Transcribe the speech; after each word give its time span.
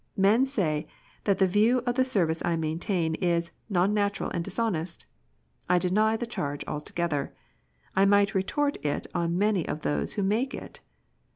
Men 0.17 0.47
say 0.47 0.87
that 1.25 1.37
the 1.37 1.45
view 1.45 1.83
of 1.85 1.93
the 1.93 2.03
Service 2.03 2.41
I 2.43 2.55
maintain 2.55 3.13
is" 3.13 3.51
non 3.77 3.93
natural 3.93 4.31
and 4.31 4.43
dishonest." 4.43 5.05
I 5.69 5.77
deny 5.77 6.17
the 6.17 6.25
charge 6.25 6.65
altogether. 6.67 7.35
I 7.95 8.05
might 8.05 8.33
retort 8.33 8.83
it 8.83 9.05
on 9.13 9.37
many 9.37 9.67
of 9.67 9.83
those 9.83 10.13
who 10.13 10.23
make 10.23 10.55
it. 10.55 10.79